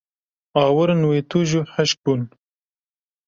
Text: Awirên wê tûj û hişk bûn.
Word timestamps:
Awirên 0.63 1.01
wê 1.09 1.19
tûj 1.29 1.49
û 1.59 1.61
hişk 1.73 1.97
bûn. 2.03 2.21